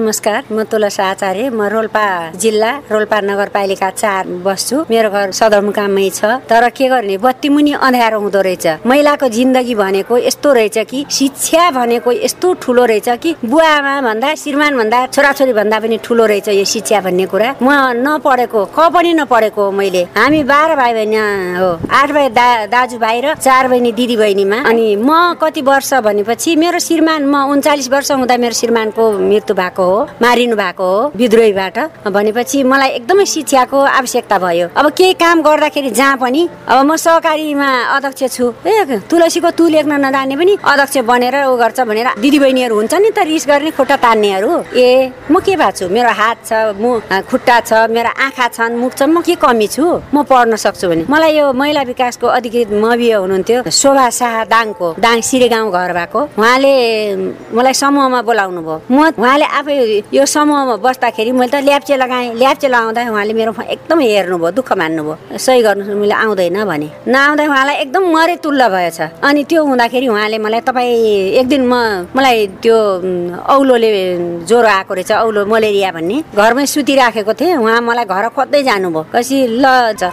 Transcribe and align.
नमस्कार 0.00 0.44
म 0.50 0.62
तुलसा 0.70 1.04
आचार्य 1.10 1.48
म 1.54 1.62
रोल्पा 1.70 2.06
जिल्ला 2.42 2.70
रोल्पा 2.90 3.20
नगरपालिका 3.20 3.90
चार 3.90 4.26
बस्छु। 4.42 4.76
मेरो 4.90 5.10
घर 5.10 5.30
सदरमुकाममै 5.30 6.08
छ। 6.10 6.24
तर 6.50 6.68
के 6.74 6.88
गर्ने? 6.90 7.16
बत्ती 7.22 7.48
मुनि 7.48 7.72
अँध्यारो 7.78 8.18
हुँदो 8.20 8.40
रहेछ। 8.42 8.66
महिलाको 8.86 9.28
जिन्दगी 9.30 9.74
भनेको 9.74 10.18
यस्तो 10.18 10.52
रहेछ 10.52 10.78
कि 10.90 11.04
शिक्षा 11.18 11.70
भनेको 11.78 12.12
यस्तो 12.12 12.52
ठुलो 12.62 12.84
रहेछ 12.90 13.08
कि 13.22 13.34
बुवा 13.46 13.68
आमा 13.70 13.94
भन्दा 14.08 14.34
श्रीमान 14.34 14.76
भन्दा 14.78 15.06
छोराछोरी 15.14 15.52
भन्दा 15.60 15.78
पनि 15.78 15.98
ठुलो 16.02 16.26
रहेछ 16.26 16.48
यो 16.48 16.64
शिक्षा 16.74 17.00
भन्ने 17.06 17.26
कुरा। 17.30 17.54
म 17.62 17.70
नपढेको 18.02 18.64
क 18.74 18.90
पनि 18.90 19.12
नपढेको 19.14 19.70
मैले। 19.78 20.02
हामी 20.18 20.42
बाह्र 20.42 20.74
भाइ 20.74 20.92
बहिनी 20.98 21.22
हो। 21.62 21.70
आठ 22.00 22.10
भाइ 22.10 22.28
दा 22.34 22.48
दाजु 22.74 22.98
भाइ 22.98 23.20
र 23.22 23.34
चार 23.38 23.68
बहिनी 23.70 23.92
दिदी 23.94 24.16
बहिनीमा 24.16 24.58
अनि 24.66 24.86
म 24.98 25.38
कति 25.38 25.62
वर्ष 25.62 25.94
भनेपछि 26.02 26.56
मेरो 26.58 26.78
श्रीमान 26.82 27.22
म 27.30 27.46
उन्चालिस 27.54 27.88
वर्ष 27.94 28.10
हुँदा 28.18 28.36
मेरो 28.42 28.54
श्रीमानको 28.58 29.10
मृत्यु 29.30 29.54
भएको 29.54 29.83
हो 29.84 29.98
मारिनु 30.22 30.56
भएको 30.56 30.84
हो 30.84 31.12
विद्रोहीबाट 31.16 31.78
भनेपछि 32.08 32.62
मलाई 32.64 32.90
एकदमै 32.98 33.24
शिक्षाको 33.26 33.78
आवश्यकता 33.98 34.38
भयो। 34.38 34.68
अब 34.76 34.86
केही 34.98 35.12
काम 35.22 35.42
गर्दाखेरि 35.42 35.90
जहाँ 35.90 36.16
पनि 36.16 36.48
अब 36.68 36.78
म 36.86 36.96
सहकारीमा 36.96 37.68
अध्यक्ष 37.96 38.22
छु। 38.36 38.46
ए 38.66 39.00
तुलसीको 39.10 39.50
तु 39.58 39.68
लेख्न 39.68 39.92
नजाने 40.04 40.36
पनि 40.36 40.52
अध्यक्ष 40.62 40.96
बनेर 41.10 41.36
ऊ 41.46 41.56
गर्छ 41.56 41.80
भनेर 41.88 42.08
दिदीबहिनीहरू 42.20 42.74
हुन्छ 42.74 42.94
नि 42.94 43.10
त 43.10 43.18
रिस 43.28 43.44
गर्ने 43.48 43.70
खुट्टा 43.76 43.96
तान्नेहरू। 44.04 44.50
ए 44.74 45.12
म 45.30 45.40
के 45.40 45.56
भएको 45.56 45.76
छु? 45.78 45.88
मेरो 45.88 46.10
हात 46.20 46.38
छ 46.48 46.52
मु 46.80 46.90
खुट्टा 47.30 47.56
छ 47.68 47.72
मेरो 47.90 48.10
आँखा 48.16 48.46
छन् 48.56 48.78
मुख 48.80 48.92
छन् 48.98 49.12
म 49.12 49.20
के 49.22 49.34
कमी 49.36 49.68
छु? 49.68 49.84
म 50.14 50.22
पढ्न 50.24 50.56
सक्छु 50.56 50.88
भने। 50.88 51.04
मलाई 51.08 51.32
यो 51.36 51.52
महिला 51.52 51.82
विकासको 51.90 52.26
अधिकृत 52.26 52.72
मविय 52.72 53.12
हुनुहुन्थ्यो 53.14 53.58
शोभा 53.70 54.08
शाह 54.10 54.44
दाङको 54.52 54.88
दाङ 54.98 55.20
सिरे 55.28 55.48
गाउँ 55.48 55.70
घर 55.70 55.92
भएको। 55.92 56.20
उहाँले 56.38 56.72
मलाई 57.54 57.74
समूहमा 57.74 58.20
बोलाउनु 58.28 58.60
भयो 58.62 58.80
म 58.90 58.98
उहाँले 59.18 59.46
आफै 59.58 59.73
यो 60.12 60.24
समूहमा 60.26 60.76
बस्दाखेरि 60.86 61.32
मैले 61.32 61.50
त 61.52 61.62
ल्याप्चे 61.64 61.96
लगाएँ 61.96 62.34
ल्याप्चे 62.34 62.68
लगाउँदा 62.68 63.00
उहाँले 63.10 63.32
मेरो 63.34 63.52
एकदम 63.74 63.98
हेर्नुभयो 64.00 64.50
दुःख 64.58 64.72
मान्नुभयो। 64.80 65.38
सही 65.38 65.62
गर्नु 65.62 65.94
मैले 66.00 66.14
आउँदैन 66.14 66.58
भने। 66.64 66.88
नआउँदा 67.08 67.44
उहाँलाई 67.44 67.76
एकदम 67.84 68.04
मरे 68.14 68.36
तुल्ल 68.44 68.68
भएछ 68.68 69.00
अनि 69.24 69.44
त्यो 69.50 69.64
हुँदाखेरि 69.64 70.06
उहाँले 70.08 70.38
मलाई 70.38 70.60
तपाईँ 70.68 71.38
एक 71.40 71.46
दिन 71.48 71.62
म 71.66 71.74
मलाई 72.16 72.46
त्यो 72.62 72.76
औलोले 73.54 73.90
ज्वरो 74.48 74.68
आएको 74.68 74.94
रहेछ 74.94 75.12
औलो 75.12 75.46
मलेरिया 75.46 75.90
भन्ने 75.92 76.16
घरमै 76.34 76.66
सुतिराखेको 76.66 77.32
थिएँ। 77.34 77.56
उहाँ 77.56 77.80
मलाई 77.80 78.04
घर 78.04 78.28
खोज्दै 78.36 78.62
जानुभयो। 78.62 79.02
कसै 79.14 79.38
ल 79.62 79.64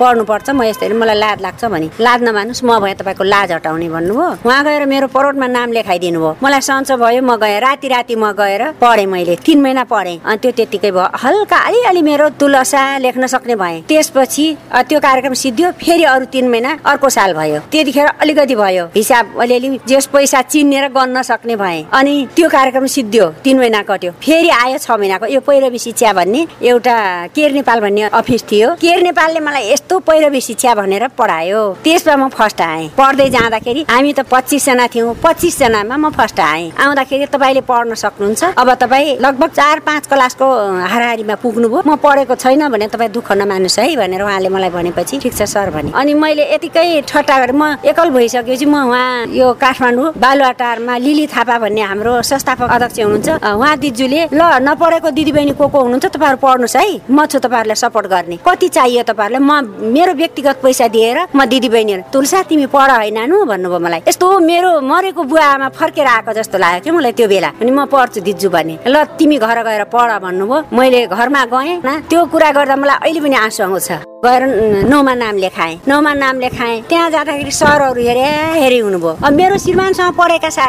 पढ्नुपर्छ 0.02 0.50
म 0.50 0.64
यस्तै 0.70 0.90
मलाई 0.94 1.18
लाज 1.24 1.42
लाग्छ 1.46 1.66
भने। 1.66 1.88
लाज 2.00 2.20
नमान्नुहोस् 2.28 2.64
म 2.64 2.80
भए 2.84 2.94
तपाईँको 3.00 3.24
लाज 3.24 3.52
हटाउने 3.52 3.88
भन्नुभयो। 3.90 4.28
उहाँ 4.46 4.62
गएर 4.66 4.86
मेरो 4.86 5.08
परोटमा 5.16 5.48
नाम 5.48 5.70
लेखाइदिनु 5.78 6.20
भयो 6.20 6.38
मलाई 6.44 6.62
सन्चो 6.62 6.98
भयो 6.98 7.22
म 7.22 7.36
गएँ। 7.38 7.60
राति 7.62 7.88
राति 7.88 8.16
म 8.16 8.32
गएर 8.32 8.62
पढेँ 8.82 9.06
मैले। 9.06 9.36
तिन 9.52 9.62
महिना 9.62 9.84
पढेँ। 9.84 10.20
अनि 10.24 10.38
त्यो 10.40 10.52
त्यतिकै 10.56 10.92
भयो। 10.96 11.06
हल्का 11.24 11.58
अलिअलि 11.68 12.02
मेरो 12.02 12.28
तुलसा 12.40 12.82
लेख्न 13.04 13.28
सक्ने 13.28 13.56
भएँ। 13.60 13.82
त्यसपछि 13.84 14.46
त्यो 14.88 15.00
कार्यक्रम 15.04 15.34
सिद्धियो। 15.36 15.72
फेरि 15.76 16.04
अरू 16.08 16.26
तिन 16.32 16.48
महिना 16.48 16.72
अर्को 16.88 17.10
साल 17.12 17.34
भयो। 17.36 17.60
त्यतिखेर 17.68 18.08
अलिकति 18.08 18.56
भयो। 18.56 18.86
हिसाब 18.96 19.36
अलिअलि 19.44 19.80
जस 19.88 20.06
पैसा 20.08 20.42
चिनेर 20.42 20.88
गर्न 20.96 21.22
सक्ने 21.22 21.56
भएँ। 21.56 21.84
अनि 21.92 22.14
त्यो 22.36 22.48
कार्यक्रम 22.50 22.86
सिद्धियो। 22.88 23.28
तिन 23.44 23.60
महिना 23.60 23.82
कट्यो। 23.84 24.12
फेरि 24.24 24.50
आयो 24.56 24.78
छ 24.78 24.92
महिनाको। 24.92 25.26
यो 25.28 25.40
पैरवी 25.44 25.80
शिक्षा 25.80 26.14
भन्ने 26.14 26.48
एउटा 26.64 26.96
केयर 27.36 27.52
नेपाल 27.52 27.80
भन्ने 27.82 28.02
अफिस 28.08 28.44
थियो। 28.52 28.70
केयर 28.80 29.04
नेपालले 29.04 29.40
मलाई 29.44 29.72
यस्तो 29.72 30.00
पैरवी 30.00 30.42
शिक्षा 30.42 30.76
भनेर 30.80 31.08
पढायो। 31.20 31.60
त्यसमा 31.84 32.16
म 32.16 32.30
फर्स्ट 32.32 32.62
आएँ। 32.62 32.88
पढ्दै 32.96 33.30
जाँदाखेरि 33.36 33.86
हामी 33.92 34.14
त 34.14 34.24
पच्चिसजना 34.32 34.88
थियौँ। 34.88 35.16
पच्चिसजनामा 35.20 35.96
म 35.98 36.10
फर्स्ट 36.16 36.40
आएँ। 36.40 36.72
आउँदाखेरि 36.80 37.26
तपाईँले 37.36 37.62
पढ्न 37.68 38.00
सक्नुहुन्छ। 38.00 38.44
अब 38.56 38.74
तपाईँ 38.80 39.18
लगभग 39.20 39.41
चार 39.48 39.80
पाँच 39.80 40.08
क्लासको 40.08 40.46
हाराहारीमा 40.86 41.36
पुग्नुभयो 41.42 41.82
म 41.86 41.96
पढेको 41.98 42.36
छैन 42.36 42.68
भने 42.70 42.88
तपाईँ 42.88 43.12
दुःख 43.12 43.32
नमान्नुहोस् 43.34 43.80
है 43.80 43.96
भनेर 43.96 44.22
उहाँले 44.22 44.50
मलाई 44.50 44.70
भनेपछि 44.70 45.20
ठिक 45.20 45.34
छ 45.34 45.44
सर 45.44 45.70
भने। 45.72 45.92
अनि 45.92 46.14
मैले 46.14 46.44
यतिकै 46.54 47.02
ठट्टा 47.08 47.38
गरेँ। 47.40 47.56
म 47.56 47.82
एकल 47.82 48.10
भइसकेपछि 48.10 48.66
म 48.66 48.76
उहाँ 48.88 49.28
यो 49.32 49.48
काठमाडौँ 49.56 50.14
बालुवाटारमा 50.18 50.98
लिली 50.98 51.26
थापा 51.28 51.58
भन्ने 51.60 51.82
हाम्रो 51.82 52.22
संस्थापक 52.22 52.70
अध्यक्ष 52.70 53.00
हुनुहुन्छ। 53.00 53.30
उहाँ 53.42 53.78
दिजुले 53.78 54.22
ल 54.34 54.42
नपढेको 54.62 55.10
दिदीबहिनी 55.12 55.54
को 55.58 55.68
को 55.68 55.80
हुनुहुन्छ 55.82 56.06
तपाईँहरू 56.06 56.38
पढ्नुहोस् 56.38 56.78
है। 56.78 57.10
म 57.10 57.26
छु 57.26 57.40
तपाईँहरूलाई 57.40 57.76
सपोर्ट 57.76 58.08
गर्ने। 58.08 58.38
कति 58.46 58.68
चाहियो 58.68 59.04
तपाईँहरूलाई? 59.04 59.42
म 59.42 59.52
मेरो 59.96 60.14
व्यक्तिगत 60.14 60.58
पैसा 60.64 60.88
दिएर 60.88 61.18
म 61.36 61.46
दिदीबहिनीहरू 61.46 62.04
तुलसा 62.14 62.42
तिमी 62.50 62.66
पढ 62.68 62.90
होइन 62.92 63.20
भन्नुभयो 63.46 63.80
मलाई। 63.80 64.02
यस्तो 64.08 64.28
मेरो 64.40 64.70
मरेको 64.82 65.24
बुवा 65.24 65.46
आमा 65.56 65.68
फर्केर 65.70 66.08
आएको 66.08 66.32
जस्तो 66.34 66.58
लाग्यो 66.58 66.82
कि 66.84 66.92
मलाई 66.92 67.12
त्यो 67.18 67.28
बेला। 67.28 67.50
अनि 67.62 67.72
म 67.72 67.86
पढ्छु 67.86 68.22
दिजु 68.22 68.50
भने। 68.50 68.78
ल 68.88 69.04
तिमी 69.18 69.31
घर 69.38 69.64
गएर 69.64 69.84
पढ 69.94 70.12
भन्नुभयो। 70.20 70.76
मैले 70.78 71.06
घरमा 71.08 71.46
गएँ। 71.54 71.80
त्यो 72.10 72.26
कुरा 72.26 72.52
गर्दा 72.52 72.76
मलाई 72.76 72.98
अहिले 73.02 73.22
पनि 73.22 73.36
आँसु 73.36 73.64
आउँछ। 73.64 74.11
गएर 74.22 74.44
नौमा 74.86 75.14
नाम 75.16 75.38
लेखाएँ। 75.38 75.80
नौमा 75.88 76.14
नाम 76.14 76.40
लेखाएँ। 76.40 76.82
त्यहाँ 76.90 77.10
जाँदाखेरि 77.10 77.52
सरहरू 77.52 78.02
हेरे 78.06 78.26
हेरे 78.62 78.78
हुनुभयो। 78.78 79.18
अब 79.18 79.34
मेरो 79.34 79.58
श्रीमानसँग 79.58 80.14
पढेका 80.14 80.50
सा 80.50 80.66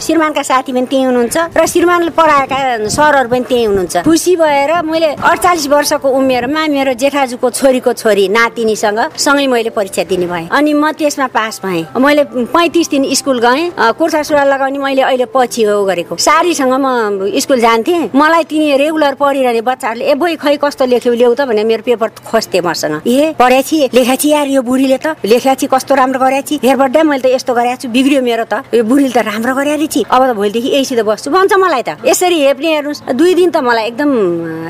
श्रीमानका 0.00 0.42
साथी 0.42 0.72
पनि 0.72 0.86
त्यहीँ 0.88 1.04
हुनुहुन्छ 1.04 1.36
र 1.56 1.66
श्रीमानले 1.68 2.10
पढाएका 2.16 2.88
सरहरू 2.88 3.28
पनि 3.28 3.44
त्यहीँ 3.44 3.66
हुनुहुन्छ। 3.66 3.96
खुसी 4.08 4.36
भएर 4.40 4.70
मैले 4.80 5.08
अडचालिस 5.12 5.66
वर्षको 5.68 6.08
उमेरमा 6.08 6.66
मेरो 6.72 6.92
जेठाजुको 6.96 7.50
छोरीको 7.52 7.92
छोरी 7.92 8.28
नातिनीसँग 8.32 9.00
सँगै 9.12 9.46
मैले 9.46 9.70
परीक्षा 9.76 10.04
दिने 10.08 10.26
भएँ। 10.26 10.48
अनि 10.48 10.72
म 10.72 10.92
त्यसमा 10.96 11.26
पास 11.36 11.60
भएँ। 11.64 11.84
मैले 12.00 12.24
पैँतिस 12.48 12.88
दिन 12.90 13.04
स्कुल 13.12 13.44
गएँ। 13.44 13.92
कुर्ता 13.92 14.22
सुरुवाल 14.24 14.48
लगाउने 14.48 14.78
मैले 14.80 15.02
अहिले 15.04 15.26
पछि 15.28 15.62
हो 15.68 15.84
गरेको। 15.84 16.16
सारीसँग 16.16 16.72
म 16.80 17.28
स्कुल 17.44 17.60
जान्थेँ। 17.60 18.08
मलाई 18.16 18.44
तिनी 18.48 18.76
रेगुलर 18.80 19.14
पढिरहने 19.20 19.60
बच्चाहरूले 19.60 20.04
ए 20.08 20.14
बोइ 20.16 20.36
खै 20.40 20.56
कस्तो 20.64 20.84
लेख्यो 20.88 21.12
ल्याउ 21.12 21.34
त 21.36 21.44
भने 21.44 21.64
मेरो 21.68 21.82
पेपर 21.84 22.08
खोज्थेँ। 22.24 22.52
सोध्थे 22.54 22.60
मसँग 22.60 23.06
ए 23.06 23.34
पढाएछि 23.38 23.88
लेखाछि 23.94 24.28
यार 24.28 24.48
यो 24.48 24.62
बुढीले 24.62 24.98
त। 24.98 25.16
लेखाछि 25.24 25.66
कस्तो 25.66 25.94
राम्रो 25.94 26.18
गरेछि 26.20 26.60
हेरबड्डा 26.62 27.02
मैले 27.02 27.22
त 27.22 27.26
यस्तो 27.34 27.54
गरेको 27.54 27.82
छु 27.82 27.88
बिग्रियो 27.90 28.22
मेरो 28.22 28.44
त। 28.46 28.62
यो 28.74 28.84
बुढीले 28.84 29.10
त 29.10 29.18
राम्रो 29.26 29.54
गरेर 29.54 29.86
छि। 29.86 30.04
अब 30.06 30.22
त 30.22 30.32
भोलिदेखि 30.38 30.68
यहीसित 30.68 31.00
बस्छु। 31.02 31.30
भन्छ 31.30 31.52
मलाई 31.58 31.82
त। 31.82 31.90
यसरी 32.06 32.38
हेप्ने 32.46 32.70
हेर्नुहोस्। 32.74 33.00
दुई 33.18 33.34
दिन 33.34 33.50
त 33.50 33.56
मलाई 33.58 33.84
एकदम 33.90 34.10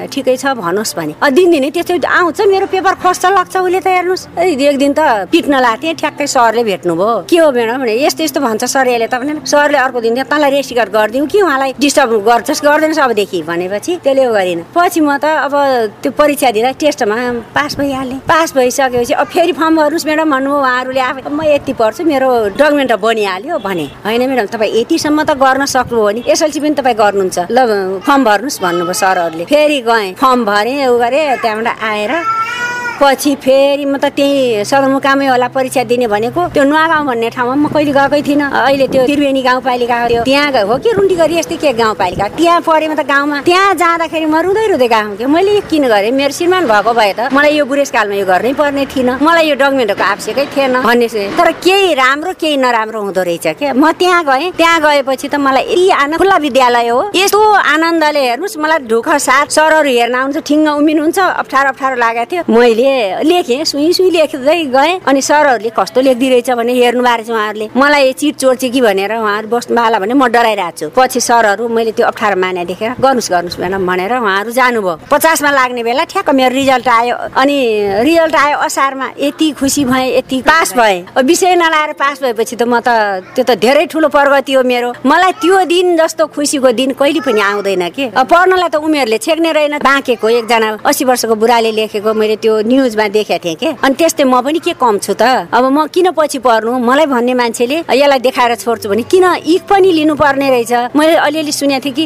ठिकै 0.09 0.37
छ। 0.37 0.45
भन्नुहोस् 0.57 0.97
भने। 0.97 1.15
दिनदिनै 1.21 1.71
त्यस्तो 1.77 1.95
आउँछ। 2.01 2.39
मेरो 2.49 2.67
पेपर 2.73 2.95
खोज्छ 3.03 3.25
लाग्छ 3.37 3.55
उसले 3.57 3.81
त 3.81 3.89
हेर्नुहोस्। 3.93 4.25
एक 4.41 4.77
दिन 4.79 4.93
त 4.97 5.29
पिट्न 5.29 5.53
लाग्थेँ 5.61 5.95
ठ्याक्कै 6.01 6.27
सरले 6.27 6.63
भेट्नुभयो। 6.65 7.29
के 7.29 7.37
हो 7.37 7.49
म्याडम 7.53 7.81
भने 7.85 7.95
यस्तो 8.01 8.25
यस्तो 8.25 8.41
भन्छ 8.41 8.65
सर 8.65 8.89
यसले 8.89 9.07
त 9.13 9.15
भने 9.21 9.33
सरले 9.45 9.79
अर्को 9.79 10.01
दिन 10.01 10.23
तँलाई 10.25 10.51
रेस्टिकट 10.57 10.89
गरिदिउँ। 10.89 11.27
कि 11.29 11.39
उहाँलाई 11.45 11.71
डिस्टर्ब 11.77 12.11
गर्छस्? 12.25 12.61
गर्दैनस् 12.65 13.03
अबदेखि 13.05 13.43
भनेपछि 13.45 13.93
त्यसले 14.05 14.25
गरिनँ। 14.33 14.65
पछि 14.73 15.01
म 15.01 15.17
त 15.21 15.25
अब 15.45 15.55
त्यो 16.03 16.11
परीक्षा 16.15 16.51
दिँदा 16.55 16.71
टेस्टमा 16.81 17.17
पास 17.55 17.74
पास 17.75 17.81
भइहालेँ। 17.81 18.19
पास 18.29 18.55
भइसकेपछि 18.55 19.13
अब 19.15 19.27
फेरि 19.27 19.53
फर्म 19.53 19.77
भर्नुहोस् 19.77 20.07
म्याडम 20.07 20.31
भन्नुभयो 20.31 20.59
उहाँहरूले 20.59 21.01
आफै 21.01 21.23
म 21.27 21.43
यति 21.43 21.73
पढ्छु 21.75 22.05
मेरो 22.07 22.31
डकुमेन्ट 22.55 22.93
बनिहाल्यो 23.03 23.59
भने। 23.59 23.87
होइन 24.07 24.23
म्याडम 24.31 24.47
तपाईँ 24.55 24.73
यतिसम्म 24.79 25.23
त 25.27 25.35
गर्न 25.35 25.65
सक्नुभयो 25.67 26.07
भने 26.07 26.23
एसएलसी 26.23 26.61
पनि 26.63 26.75
तपाईँ 26.79 26.95
गर्नुहुन्छ। 26.95 27.39
ल 27.51 27.59
फर्म 28.07 28.25
भर्नुहोस् 28.25 28.63
भन्नुभयो 28.63 28.95
सरहरूले। 28.95 29.45
फेरि 29.51 29.81
गएँ 29.91 30.15
फर्म 30.15 30.45
भरेँ 30.47 30.87
उ 30.87 30.99
गरेँ 31.03 31.43
त्यहाँबाट 31.43 31.83
आएर 31.83 32.13
पछि 33.05 33.35
फेरि 33.45 33.85
म 33.85 34.01
त 34.01 34.09
त्यही 34.17 34.65
सदरमुकामै 34.65 35.27
होला 35.29 35.49
परीक्षा 35.53 35.83
दिने 35.85 36.07
भनेको। 36.09 36.41
त्यो 36.57 36.65
नुवागाउँ 36.65 37.05
भन्ने 37.05 37.29
ठाउँमा 37.37 37.55
म 37.55 37.67
कहिले 37.69 37.93
गएकै 37.93 38.21
थिइनँ। 38.25 38.49
अहिले 38.49 38.87
त्यो 38.89 39.03
त्रिवेणी 39.05 39.43
गाउँपालिका 39.45 39.97
थियो 40.09 40.23
त्यहाँ 40.25 40.65
हो 40.65 40.75
कि 40.81 40.91
रुन्टी 40.97 41.15
गरी 41.21 41.35
यस्तै 41.37 41.57
के 41.61 41.73
गाउँपालिका? 41.77 42.27
त्यहाँ 42.41 42.61
पढेँ 42.65 42.97
त 42.97 43.05
गाउँमा। 43.05 43.37
त्यहाँ 43.45 43.75
जाँदाखेरि 43.77 44.25
म 44.25 44.37
रुँदै 44.41 44.67
रुँदै 44.73 44.89
गएको 44.89 45.17
कि 45.21 45.27
मैले 45.29 45.53
यो 45.53 45.63
किन 45.69 45.85
गरेँ? 45.93 46.11
मेरो 46.17 46.33
श्रीमान 46.33 46.65
भएको 46.65 46.93
भए 46.97 47.13
त 47.13 47.21
मलाई 47.29 47.53
यो 47.61 47.65
बुढेसकालमा 47.69 48.15
यो 48.17 48.25
गर्नै 48.25 48.53
पर्ने 48.57 48.85
थिएन। 48.89 49.11
मलाई 49.21 49.45
यो 49.53 49.55
डकुमेन्टको 49.61 50.05
आवश्यकै 50.05 50.47
थिएन 50.57 50.75
भन्ने 50.81 51.09
तर 51.37 51.49
केही 51.61 51.93
राम्रो 52.01 52.33
केही 52.41 52.57
नराम्रो 52.57 53.01
हुँदो 53.05 53.23
रहेछ 53.29 53.47
क्या। 53.61 53.73
म 53.77 53.93
त्यहाँ 54.01 54.25
गएँ। 54.25 54.57
त्यहाँ 54.57 54.81
गएपछि 54.81 55.29
त 55.29 55.37
मलाई 55.37 55.65
यति 55.69 55.91
आनन्द 55.93 56.19
खुल्ला 56.25 56.37
विद्यालय 56.41 56.89
हो। 56.89 57.01
यस्तो 57.13 57.41
आनन्दले 57.75 58.23
हेर्नुहोस् 58.29 58.57
मलाई 58.65 58.79
ढुख 58.89 59.09
साथ 59.29 59.47
सरहरू 59.53 59.91
हेर्न 59.93 60.15
आउँछ 60.15 60.37
ठिङ्ग 60.49 60.69
उमिनुहुन्छ 60.81 61.19
अप्ठ्यारो 61.43 61.69
अप्ठ्यारो 61.69 61.97
लागेको 62.01 62.31
थियो। 62.31 62.43
मैले 62.49 62.94
लेखेँ 63.25 63.65
सुई 63.65 63.93
सुई 63.93 64.11
लेख्दै 64.11 64.65
गएँ। 64.75 65.01
अनि 65.07 65.21
सरहरूले 65.23 65.71
कस्तो 65.79 66.01
लेखिदिरहेछ 66.01 66.51
भने 66.59 66.73
हेर्नु 66.75 67.03
भएको 67.03 67.23
छ 67.25 67.31
उहाँहरूले। 67.31 67.67
मलाई 67.77 68.13
चिट 68.13 68.35
चोर्छ 68.37 68.65
कि 68.65 68.81
भनेर 68.81 69.13
उहाँहरू 69.17 69.49
बस्नु 69.49 69.81
होला 69.81 69.99
भने 69.99 70.15
म 70.15 70.27
डराइरहेको 70.29 70.79
छु। 70.79 70.87
पछि 70.97 71.21
सरहरू 71.21 71.69
मैले 71.69 71.93
त्यो 71.93 72.07
अप्ठ्यारो 72.07 72.37
माने 72.41 72.65
देखेर 72.65 72.91
गर्नुहोस् 73.01 73.31
गर्नुहोस् 73.31 73.59
म्याडम 73.61 73.87
भनेर 73.87 74.13
उहाँहरू 74.17 74.51
जानुभयो। 74.51 74.95
पचासमा 75.11 75.51
लाग्ने 75.51 75.83
बेला 75.83 76.05
ठ्याक्क 76.05 76.31
मेरो 76.31 76.55
रिजल्ट 76.55 76.89
आयो। 76.89 77.17
अनि 77.37 77.57
रिजल्ट 78.05 78.35
आयो 78.35 78.57
असारमा 78.59 79.07
यति 79.19 79.51
खुसी 79.59 79.85
भएँ 79.85 80.09
यति 80.19 80.41
पास 80.43 80.75
भएँ। 80.77 81.23
विषय 81.25 81.55
नलाएर 81.57 81.93
पास 81.99 82.23
भएपछि 82.23 82.57
त 82.57 82.63
म 82.63 82.81
त 82.81 82.89
त्यो 83.35 83.45
त 83.45 83.59
धेरै 83.59 83.87
ठुलो 83.87 84.09
प्रगति 84.09 84.53
हो 84.53 84.63
मेरो। 84.63 84.93
मलाई 85.07 85.33
त्यो 85.43 85.65
दिन 85.65 85.97
जस्तो 85.97 86.27
खुसीको 86.35 86.71
दिन 86.73 86.93
कहिले 86.99 87.21
पनि 87.21 87.41
आउँदैन 87.41 87.89
कि? 87.91 88.05
पढ्नलाई 88.15 88.69
त 88.69 88.77
उमेरले 88.77 89.19
छेक्ने 89.19 89.53
रहेन। 89.53 89.79
बाँकेको 89.85 90.29
एकजना 90.29 90.69
अस्सी 90.85 91.05
वर्षको 91.05 91.35
बुढाले 91.35 91.71
लेखेको 91.73 92.15
मैले 92.15 92.37
त्यो 92.37 92.63
न्युजमा 92.75 93.07
देखेको 93.09 93.39
थिएँ 93.45 93.57
कि? 93.57 93.69
अनि 93.85 93.95
त्यस्तै 93.95 94.25
म 94.25 94.41
पनि 94.43 94.59
के 94.59 94.73
कम 94.75 94.99
छु 94.99 95.15
त? 95.15 95.23
अब 95.55 95.65
म 95.71 95.87
किन 95.95 96.11
पछि 96.19 96.39
पर्नु? 96.43 96.73
मलाई 96.79 97.07
भन्ने 97.07 97.35
मान्छेले 97.35 97.77
यसलाई 97.95 98.19
देखाएर 98.19 98.55
छोड्छु 98.59 98.89
भने 98.91 99.03
किन 99.07 99.25
इख 99.47 99.63
पनि 99.71 99.91
लिनु 99.93 100.15
पर्ने 100.15 100.51
रहेछ? 100.51 100.73
मैले 100.97 101.15
अलिअलि 101.27 101.53
सुनेको 101.53 101.85
थिएँ 101.85 101.95
कि 101.95 102.05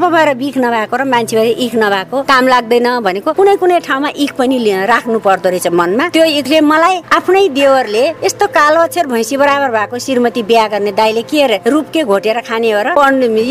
भएर 0.00 0.34
बिख 0.34 0.56
नभएको 0.58 0.96
र 0.96 1.04
मान्छे 1.04 1.36
भएर 1.36 1.48
इख 1.64 1.74
नभएको 1.74 2.22
काम 2.28 2.44
लाग्दैन 2.48 2.88
भनेको 3.00 3.32
कुनै 3.32 3.56
कुनै 3.56 3.78
ठाउँमा 3.80 4.08
इख 4.16 4.32
पनि 4.38 4.58
राख्नु 4.86 5.18
पर्दो 5.18 5.48
रहेछ 5.48 5.66
मनमा। 5.72 6.08
त्यो 6.10 6.24
इखले 6.40 6.60
मलाई 6.60 6.96
आफ्नै 7.16 7.48
देवरले 7.54 8.04
यस्तो 8.24 8.46
कालो 8.50 8.80
अक्षर 8.80 9.06
भैँसी 9.06 9.36
बराबर 9.36 9.70
भएको 9.70 9.98
श्रीमती 9.98 10.42
बिहा 10.42 10.66
गर्ने 10.68 10.92
दाइले 10.92 11.22
के 11.22 11.46
रूप 11.70 11.86
के 11.92 12.02
घोटेर 12.04 12.40
खाने 12.48 12.70
हो 12.70 12.80
र 12.86 12.94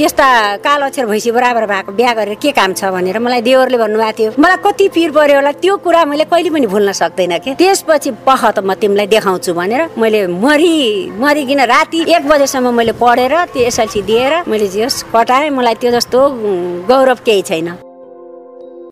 यस्ता 0.04 0.28
कालो 0.66 0.86
अक्षर 0.86 1.06
भैँसी 1.06 1.32
बराबर 1.32 1.66
भएको 1.66 1.92
बिहा 1.94 2.14
गरेर 2.14 2.36
के 2.42 2.52
काम 2.52 2.74
छ 2.74 2.92
भनेर 2.92 3.20
मलाई 3.20 3.42
देवरले 3.42 3.78
भन्नुभएको 3.78 4.18
थियो। 4.20 4.32
मलाई 4.40 4.58
कति 4.66 4.88
पिर 4.96 5.12
पर्यो 5.12 5.36
होला 5.36 5.52
त्यो 5.64 5.78
कुरा 5.80 6.04
मैले 6.06 6.26
कहिले 6.32 6.50
पनि 6.60 6.68
भुल्न 6.68 6.92
सक्दैन 6.92 7.38
कि? 7.40 7.56
त्यसपछि 7.56 8.12
पख 8.28 8.44
त 8.52 8.60
म 8.60 8.74
तिमीलाई 8.76 9.08
देखाउँछु 9.08 9.54
भनेर 9.56 9.82
मैले 9.96 10.28
मरि 10.28 10.76
मरिकन 11.16 11.62
राति 11.66 12.00
एक 12.16 12.28
बजेसम्म 12.28 12.76
मैले 12.76 12.94
पढेर 13.00 13.34
त्यो 13.56 13.64
एसएलसी 13.72 14.02
दिएर 14.04 14.34
मैले 14.44 14.68
जे 14.68 14.88
कटाएँ 15.16 15.50
मलाई 15.56 15.76
त्यो 15.80 15.92
जस्तो 15.96 16.20
गौरव 16.88 17.18
केही 17.26 17.42
छैन। 17.48 17.89